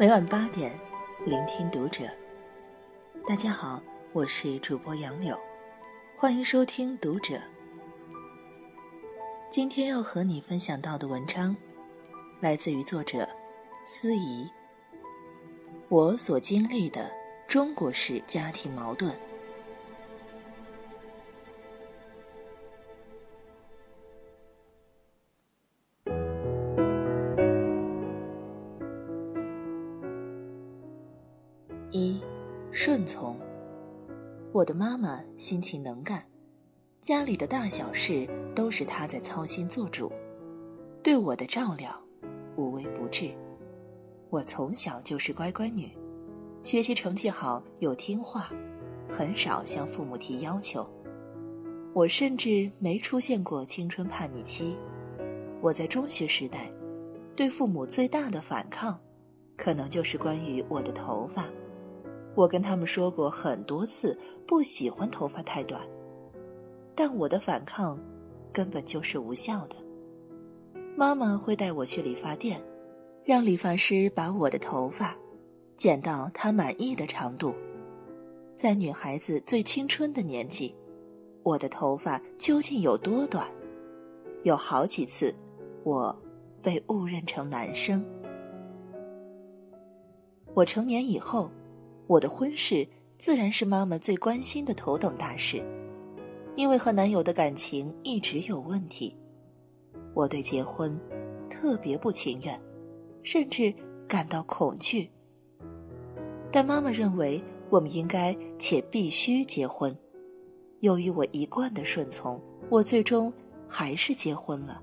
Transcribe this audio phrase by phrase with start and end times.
[0.00, 0.72] 每晚八点，
[1.26, 2.04] 聆听读者。
[3.28, 3.82] 大家好，
[4.14, 5.38] 我是主播杨柳，
[6.16, 7.38] 欢迎收听读者。
[9.50, 11.54] 今天要和你分享到的文章，
[12.40, 13.28] 来自于作者
[13.84, 14.48] 司仪。
[15.90, 17.10] 我所经历的
[17.46, 19.14] 中国式家庭矛盾。
[34.60, 36.22] 我的妈妈心情能干，
[37.00, 40.12] 家里的大小事都是她在操心做主，
[41.02, 41.90] 对我的照料
[42.56, 43.30] 无微不至。
[44.28, 45.90] 我从小就是乖乖女，
[46.62, 48.50] 学习成绩好又听话，
[49.08, 50.86] 很少向父母提要求。
[51.94, 54.76] 我甚至没出现过青春叛逆期。
[55.62, 56.70] 我在中学时代，
[57.34, 59.00] 对父母最大的反抗，
[59.56, 61.46] 可能就是关于我的头发。
[62.40, 65.78] 我跟他们说过很多次，不喜欢头发太短，
[66.94, 68.00] 但我的反抗
[68.50, 69.76] 根本就是无效的。
[70.96, 72.58] 妈妈会带我去理发店，
[73.24, 75.14] 让理发师把我的头发
[75.76, 77.54] 剪到她满意的长度。
[78.56, 80.74] 在女孩子最青春的年纪，
[81.42, 83.46] 我的头发究竟有多短？
[84.44, 85.34] 有好几次，
[85.84, 86.18] 我
[86.62, 88.02] 被误认成男生。
[90.54, 91.50] 我成年以后。
[92.10, 92.84] 我的婚事
[93.20, 95.62] 自然是妈妈最关心的头等大事，
[96.56, 99.16] 因为和男友的感情一直有问题，
[100.12, 100.98] 我对结婚
[101.48, 102.60] 特别不情愿，
[103.22, 103.72] 甚至
[104.08, 105.08] 感到恐惧。
[106.50, 109.96] 但妈妈认为我们应该且必须结婚，
[110.80, 113.32] 由于我一贯的顺从，我最终
[113.68, 114.82] 还是结婚了。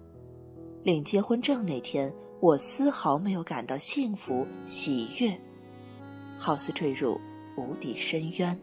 [0.81, 5.37] 领结婚证那天，我丝毫没有感到幸福喜悦。
[6.37, 7.19] 好似坠入
[7.55, 8.57] 无底深渊。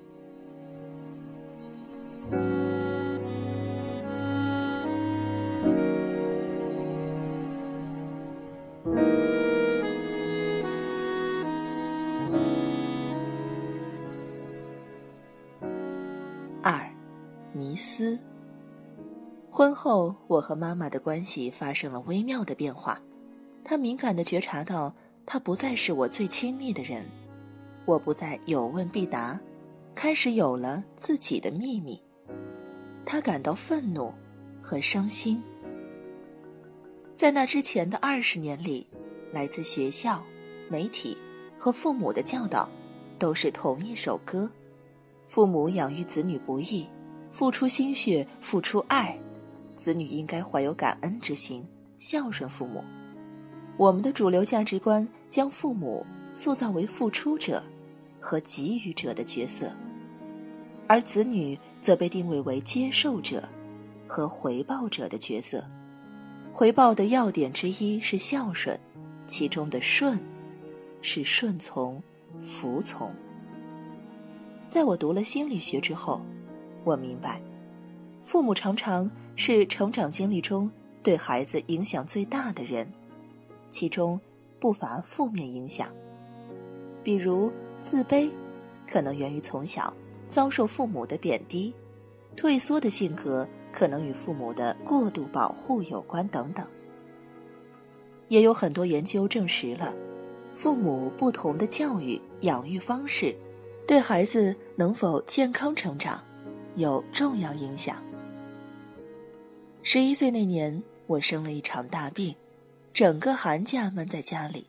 [16.63, 16.89] 二，
[17.53, 18.19] 迷思。
[19.51, 23.01] 婚后，我和妈妈的关系发生了微妙的变化，
[23.63, 24.95] 她敏感的觉察到，
[25.27, 27.05] 她不再是我最亲密的人。
[27.87, 29.39] 我不再有问必答，
[29.95, 32.01] 开始有了自己的秘密。
[33.05, 34.13] 他感到愤怒
[34.63, 35.43] 和伤心。
[37.15, 38.87] 在那之前的二十年里，
[39.31, 40.25] 来自学校、
[40.71, 41.17] 媒体
[41.59, 42.69] 和父母的教导，
[43.19, 44.51] 都是同一首歌：
[45.27, 46.89] 父母养育子女不易，
[47.31, 49.19] 付出心血，付出爱，
[49.77, 51.63] 子女应该怀有感恩之心，
[51.99, 52.83] 孝顺父母。
[53.77, 57.63] 我们的主流价值观将父母塑造为付出者。
[58.25, 59.71] 和给予者的角色，
[60.87, 63.47] 而子女则被定位为接受者
[64.09, 65.63] 和回报者的角色。
[66.51, 68.81] 回报的要点之一是孝顺，
[69.27, 70.19] 其中的顺
[71.03, 72.03] 是顺从、
[72.41, 73.13] 服从。
[74.71, 76.23] 在我读了心理学之后，
[76.83, 77.43] 我明白，
[78.25, 80.71] 父母常常是成长经历中
[81.03, 82.91] 对孩子影响最大的人，
[83.69, 84.19] 其中
[84.59, 85.89] 不乏负面影响，
[87.03, 87.53] 比如。
[87.85, 88.31] 自卑，
[88.91, 89.95] 可能源于从小
[90.27, 91.71] 遭受父母的贬低；
[92.35, 96.67] 退缩的性格可能与父母的过度保护有关等等。
[98.29, 99.95] 也有很多研究证实了，
[100.55, 103.37] 父母不同的教育养育方式，
[103.87, 106.19] 对孩子能否健康成长
[106.77, 108.03] 有重要影响。
[109.83, 112.35] 十一岁那年，我生了一场大病，
[112.95, 114.67] 整个寒假闷在家里，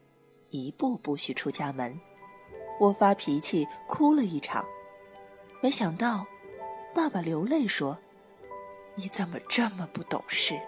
[0.49, 1.97] 一步不许出家门。
[2.77, 4.65] 我发脾气，哭了一场，
[5.61, 6.25] 没想到，
[6.93, 7.97] 爸爸流泪说
[8.95, 10.59] ：“你怎么这么不懂事？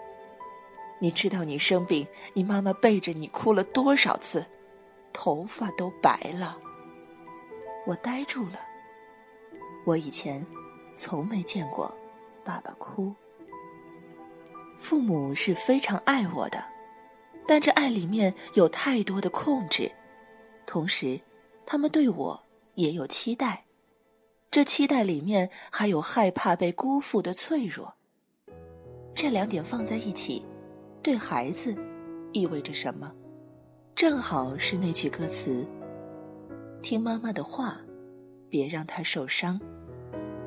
[1.00, 4.44] 你知道你生病，你妈妈背着你哭了多少次，
[5.12, 6.58] 头发都白了。”
[7.86, 8.58] 我呆住了，
[9.84, 10.44] 我以前
[10.96, 11.94] 从没见过
[12.42, 13.14] 爸爸哭。
[14.76, 16.64] 父母是非常爱我的，
[17.46, 19.92] 但这爱里面有太多的控制，
[20.66, 21.20] 同时。
[21.70, 22.42] 他们对我
[22.76, 23.62] 也有期待，
[24.50, 27.94] 这期待里面还有害怕被辜负的脆弱。
[29.14, 30.42] 这两点放在一起，
[31.02, 31.76] 对孩子
[32.32, 33.12] 意味着什么？
[33.94, 35.68] 正好是那句歌词
[36.80, 37.76] ：“听妈妈的话，
[38.48, 39.60] 别让她受伤。”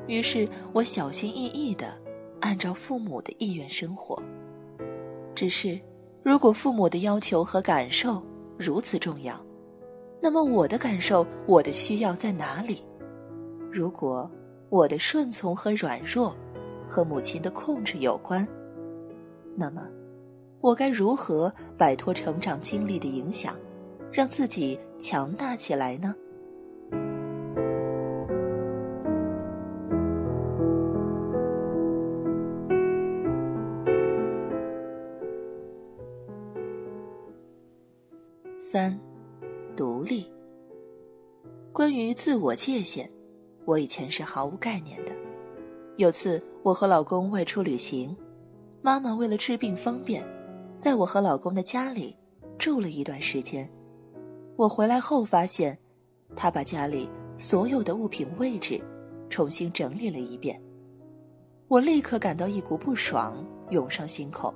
[0.08, 1.96] 于是我小心翼翼的
[2.40, 4.20] 按照父母的意愿生活。
[5.36, 5.80] 只是，
[6.24, 8.20] 如果父母的要求和感受
[8.58, 9.40] 如此重要，
[10.22, 12.80] 那么我的感受、我的需要在哪里？
[13.72, 14.30] 如果
[14.68, 16.36] 我的顺从和软弱
[16.88, 18.46] 和母亲的控制有关，
[19.56, 19.82] 那么
[20.60, 23.56] 我该如何摆脱成长经历的影响，
[24.12, 26.14] 让自己强大起来呢？
[42.12, 43.08] 自我界限，
[43.64, 45.12] 我以前是毫无概念的。
[45.96, 48.16] 有次我和老公外出旅行，
[48.80, 50.26] 妈妈为了治病方便，
[50.78, 52.16] 在我和老公的家里
[52.58, 53.68] 住了一段时间。
[54.56, 55.78] 我回来后发现，
[56.34, 58.80] 她把家里所有的物品位置
[59.28, 60.60] 重新整理了一遍。
[61.68, 64.52] 我立刻感到一股不爽涌上心口，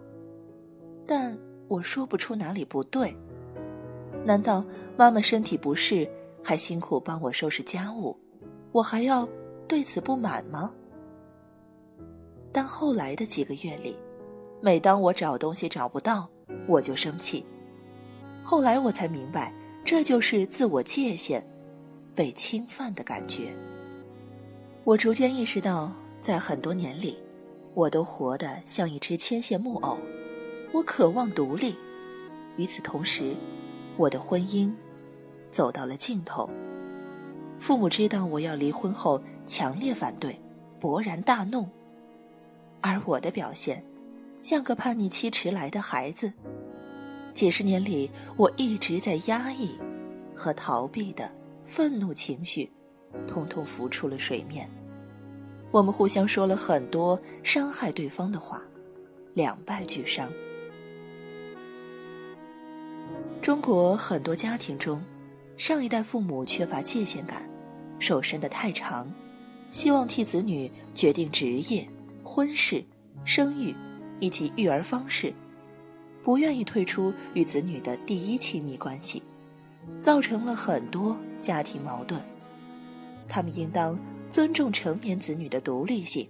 [1.06, 1.37] 但
[1.69, 3.14] 我说不出哪里不对。
[4.25, 4.64] 难道
[4.97, 6.09] 妈妈身体不适，
[6.49, 8.17] 还辛苦帮我收拾家务，
[8.71, 9.29] 我还要
[9.67, 10.73] 对此不满吗？
[12.53, 13.99] 但后来的几个月里，
[14.61, 16.31] 每当我找东西找不到，
[16.69, 17.45] 我就生气。
[18.45, 19.53] 后来我才明白，
[19.85, 21.45] 这就是自我界限
[22.15, 23.53] 被侵犯的感觉。
[24.85, 27.19] 我逐渐意识到，在很多年里，
[27.75, 29.99] 我都活得像一只牵线木偶。
[30.73, 31.75] 我渴望独立，
[32.57, 33.35] 与此同时。
[33.97, 34.71] 我的婚姻
[35.56, 36.50] 走到了尽头，
[37.58, 40.38] 父母知道我要离婚后，强烈反对，
[40.79, 41.67] 勃然大怒。
[42.82, 43.82] 而我的表现，
[44.43, 46.31] 像个叛逆期迟来的孩子。
[47.32, 49.75] 几十年里，我一直在压抑
[50.35, 51.32] 和逃避的
[51.64, 52.70] 愤怒情绪，
[53.26, 54.69] 通通浮出了水面。
[55.70, 58.61] 我们互相说了很多伤害对方的话，
[59.32, 60.31] 两败俱伤。
[63.41, 65.02] 中国很多家庭中，
[65.56, 67.49] 上一代父母缺乏界限感，
[67.99, 69.11] 手伸得太长，
[69.70, 71.88] 希望替子女决定职业、
[72.23, 72.85] 婚事、
[73.25, 73.75] 生育
[74.20, 75.32] 以及育儿方式，
[76.23, 79.23] 不愿意退出与子女的第一亲密关系，
[79.99, 82.20] 造成了很多家庭矛盾。
[83.26, 83.99] 他们应当
[84.29, 86.29] 尊重成年子女的独立性，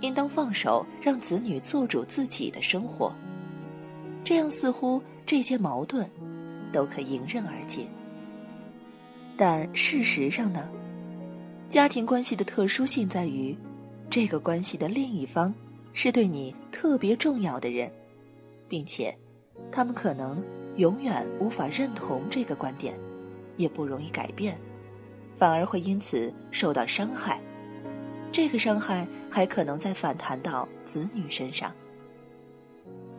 [0.00, 3.14] 应当放手让子女做主自己的生活，
[4.24, 6.10] 这样似乎这些矛盾。
[6.70, 7.86] 都可迎刃而解，
[9.38, 10.68] 但事实上呢？
[11.68, 13.56] 家庭关系的特殊性在于，
[14.10, 15.54] 这个关系的另一方
[15.92, 17.88] 是对你特别重要的人，
[18.68, 19.16] 并且，
[19.70, 20.42] 他们可能
[20.76, 22.98] 永远无法认同这个观点，
[23.56, 24.58] 也不容易改变，
[25.36, 27.40] 反而会因此受到伤害。
[28.32, 31.72] 这个伤害还可能再反弹到子女身上。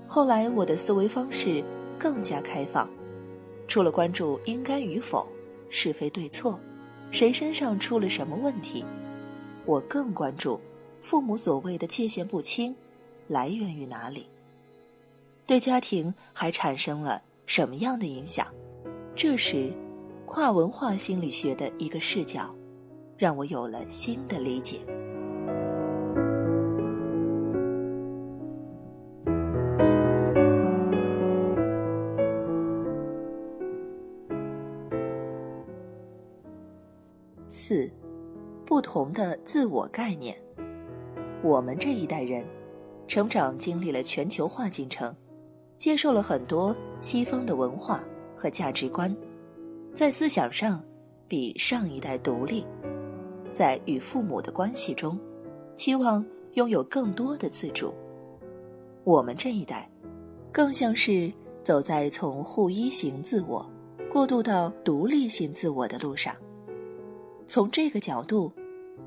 [0.06, 1.64] 后来，我的思维方式
[1.98, 2.90] 更加开放。
[3.70, 5.28] 除了关注应该与否、
[5.70, 6.60] 是非对错、
[7.12, 8.84] 谁身上出了什么问题，
[9.66, 10.60] 我更关注
[11.02, 12.76] 父母所谓的界限不清
[13.28, 14.28] 来源于哪里，
[15.46, 18.48] 对家庭还产生了什么样的影响。
[19.16, 19.72] 这时，
[20.26, 22.54] 跨文化心理学的一个视角，
[23.18, 24.80] 让我有了新的理解。
[38.90, 40.36] 同的自我概念。
[41.44, 42.44] 我们这一代人，
[43.08, 45.16] 成长经历了全球化进程，
[45.78, 48.04] 接受了很多西方的文化
[48.36, 49.16] 和价值观，
[49.94, 50.84] 在思想上
[51.28, 52.66] 比上一代独立，
[53.52, 55.20] 在与父母的关系中，
[55.76, 57.94] 期望拥有更多的自主。
[59.04, 59.88] 我们这一代，
[60.52, 61.32] 更像是
[61.62, 63.64] 走在从互依型自我
[64.12, 66.36] 过渡到独立性自我的路上。
[67.46, 68.52] 从这个角度，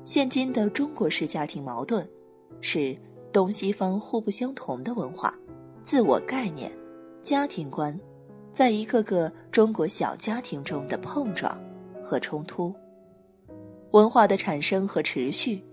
[0.05, 2.05] 现今的中国式家庭矛盾，
[2.59, 2.95] 是
[3.31, 5.33] 东西方互不相同的文化、
[5.83, 6.71] 自我概念、
[7.21, 7.97] 家庭观，
[8.51, 11.57] 在一个个中国小家庭中的碰撞
[12.01, 12.73] 和冲突。
[13.91, 15.63] 文化的产生和持续，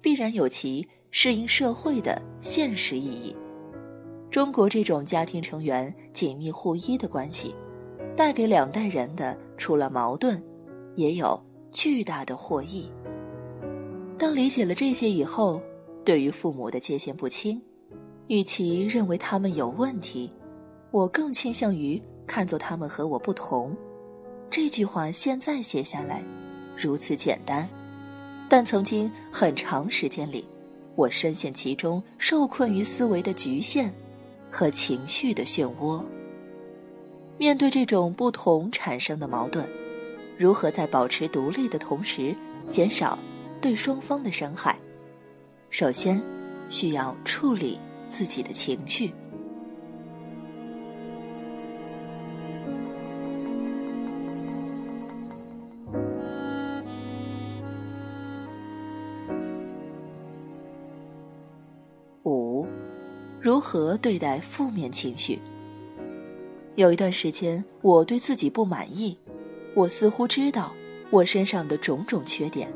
[0.00, 3.36] 必然有其适应社会的现实意义。
[4.30, 7.54] 中国这种家庭成员紧密互依的关系，
[8.16, 10.40] 带给两代人的除了矛盾，
[10.94, 11.40] 也有。
[11.72, 12.90] 巨大的获益。
[14.20, 15.62] 当理解了这些以后，
[16.04, 17.58] 对于父母的界限不清，
[18.26, 20.30] 与其认为他们有问题，
[20.90, 23.74] 我更倾向于看作他们和我不同。
[24.50, 26.22] 这句话现在写下来，
[26.76, 27.66] 如此简单，
[28.46, 30.46] 但曾经很长时间里，
[30.96, 33.90] 我深陷其中，受困于思维的局限
[34.50, 36.04] 和情绪的漩涡。
[37.38, 39.66] 面对这种不同产生的矛盾。
[40.36, 42.34] 如何在保持独立的同时，
[42.68, 43.18] 减少
[43.60, 44.78] 对双方的伤害。
[45.68, 46.20] 首先，
[46.68, 49.12] 需要处理自己的情绪。
[62.24, 62.66] 五，
[63.40, 65.38] 如何对待负面情绪？
[66.76, 69.16] 有一段时间，我对自己不满意，
[69.74, 70.72] 我似乎知道
[71.10, 72.72] 我身上的种种缺点。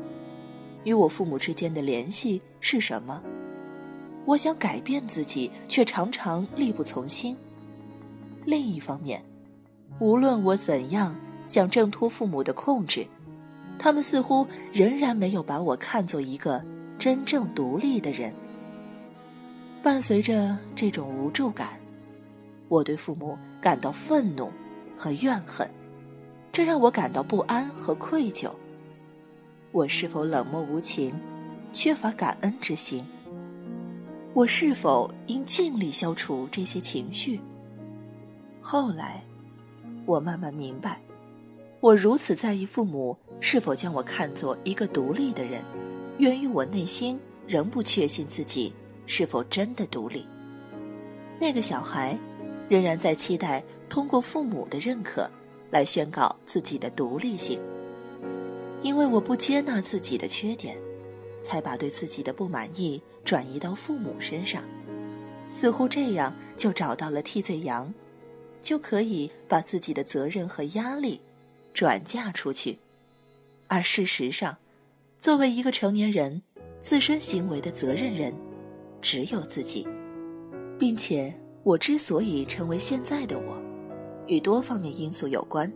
[0.85, 3.21] 与我父母之间的联系是什么？
[4.23, 7.35] 我想改变自己，却常常力不从心。
[8.45, 9.21] 另一方面，
[9.99, 11.15] 无论我怎样
[11.47, 13.05] 想挣脱父母的控制，
[13.77, 16.63] 他们似乎仍然没有把我看作一个
[16.97, 18.33] 真正独立的人。
[19.83, 21.79] 伴随着这种无助感，
[22.67, 24.51] 我对父母感到愤怒
[24.95, 25.69] 和怨恨，
[26.51, 28.49] 这让我感到不安和愧疚。
[29.75, 31.13] 我是否冷漠无情，
[31.73, 33.05] 缺乏感恩之心？
[34.33, 37.41] 我是否应尽力消除这些情绪？
[38.61, 39.21] 后来，
[40.05, 41.01] 我慢慢明白，
[41.81, 45.61] 我如此在意父母是否将我看作一个独立的人，
[46.19, 48.73] 源于我内心仍不确信自己
[49.05, 50.25] 是否真的独立。
[51.37, 52.17] 那个小孩，
[52.69, 55.29] 仍然在期待通过父母的认可，
[55.69, 57.59] 来宣告自己的独立性。
[58.85, 60.77] 因为我不接纳自己的缺点，
[61.41, 64.63] 才把对自己的不满意转移到父母身上，
[65.49, 67.91] 似乎这样就找到了替罪羊，
[68.61, 71.19] 就可以把自己的责任和压力
[71.73, 72.77] 转嫁出去。
[73.65, 74.55] 而事实上，
[75.17, 76.39] 作为一个成年人，
[76.79, 78.31] 自身行为的责任人
[79.01, 79.87] 只有自己，
[80.77, 83.59] 并且我之所以成为现在的我，
[84.27, 85.73] 与多方面因素有关，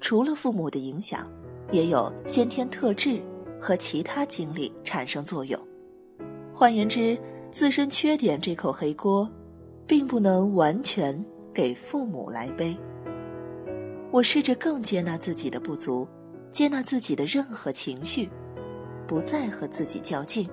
[0.00, 1.30] 除了父母的影响。
[1.72, 3.20] 也有先天特质
[3.58, 5.58] 和其他经历产生作用。
[6.54, 7.18] 换言之，
[7.50, 9.28] 自身缺点这口黑锅，
[9.86, 12.76] 并不能完全给父母来背。
[14.10, 16.06] 我试着更接纳自己的不足，
[16.50, 18.28] 接纳自己的任何情绪，
[19.06, 20.46] 不再和自己较劲。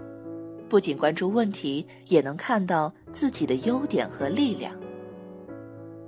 [0.69, 4.73] 不仅关注问题，也能看到自己的优点和力量。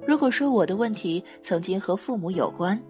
[0.08, 2.82] 如果说我的问题曾经和父母有关，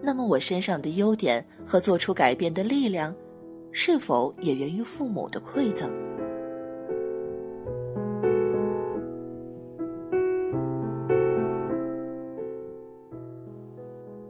[0.00, 3.14] 那么，我身上的优点和做出改变的力量，
[3.72, 5.90] 是否也源于父母的馈赠？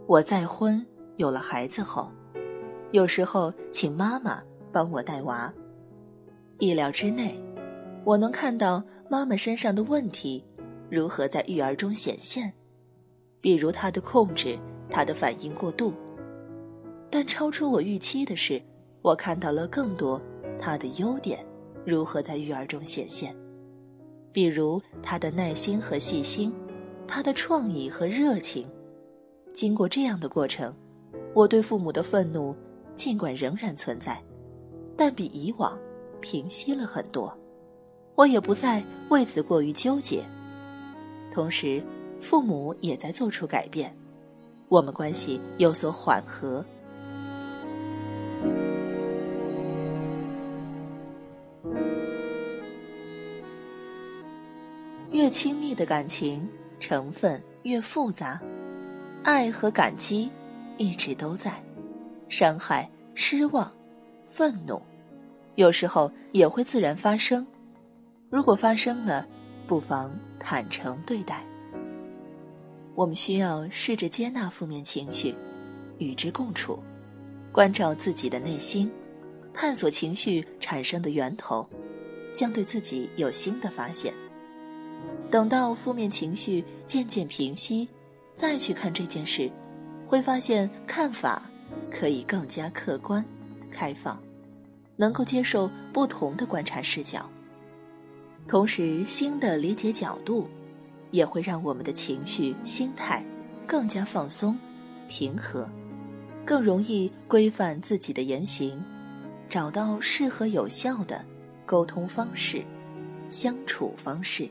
[0.07, 0.85] 我再婚
[1.17, 2.11] 有了孩子后，
[2.93, 5.53] 有时候请妈妈帮我带娃，
[6.59, 7.39] 意料之内，
[8.05, 10.43] 我能看到妈妈身上的问题
[10.91, 12.51] 如何在育儿中显现，
[13.43, 14.59] 比如她的控制。
[14.91, 15.93] 他的反应过度，
[17.11, 18.61] 但超出我预期的是，
[19.03, 20.21] 我看到了更多
[20.59, 21.45] 他的优点
[21.85, 23.35] 如何在育儿中显现，
[24.33, 26.53] 比如他的耐心和细心，
[27.07, 28.69] 他的创意和热情。
[29.53, 30.75] 经过这样的过程，
[31.35, 32.55] 我对父母的愤怒
[32.95, 34.23] 尽管仍然存在，
[34.97, 35.79] 但比以往
[36.21, 37.37] 平息了很多。
[38.15, 40.25] 我也不再为此过于纠结，
[41.33, 41.83] 同时，
[42.21, 43.95] 父母也在做出改变。
[44.69, 46.65] 我们关系有所缓和。
[55.11, 56.49] 越亲密的感情
[56.79, 58.41] 成分越复杂，
[59.25, 60.31] 爱和感激
[60.77, 61.53] 一直都在，
[62.29, 63.73] 伤害、失望、
[64.25, 64.81] 愤怒，
[65.57, 67.45] 有时候也会自然发生。
[68.31, 69.27] 如果发生了，
[69.67, 71.43] 不妨坦诚对待。
[72.99, 75.33] 我们需要试着接纳负面情绪，
[75.99, 76.83] 与之共处，
[77.53, 78.91] 关照自己的内心，
[79.55, 81.65] 探索情绪产生的源头，
[82.33, 84.13] 将对自己有新的发现。
[85.31, 87.89] 等到负面情绪渐渐平息，
[88.35, 89.49] 再去看这件事，
[90.05, 91.49] 会发现看法
[91.89, 93.25] 可以更加客观、
[93.71, 94.21] 开放，
[94.97, 97.31] 能够接受不同的观察视角，
[98.49, 100.51] 同时新的理解角度。
[101.11, 103.25] 也会让我们的情绪、心态
[103.67, 104.59] 更加放松、
[105.09, 105.69] 平和，
[106.45, 108.83] 更容易规范自己的言行，
[109.49, 111.25] 找到适合有效的
[111.65, 112.65] 沟通方式、
[113.29, 114.49] 相处方式。